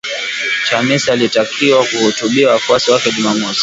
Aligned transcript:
Chamisa 0.69 1.13
alitakiwa 1.13 1.85
kuhutubia 1.85 2.49
wafuasi 2.49 2.91
wake 2.91 3.11
Jumamosi 3.11 3.59